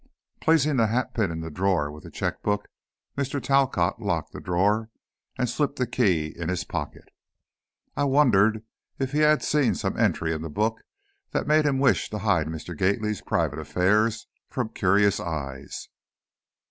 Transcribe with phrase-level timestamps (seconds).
[0.39, 2.67] Placing the hatpin in the drawer with the checkbook,
[3.15, 3.39] Mr.
[3.39, 4.89] Talcott locked the drawer
[5.37, 7.09] and slipped the key in his pocket.
[7.95, 8.63] I wondered
[8.97, 10.81] if he had seen some entry in the book
[11.33, 12.75] that made him wish to hide Mr.
[12.75, 15.87] Gately's private affairs from curious eyes.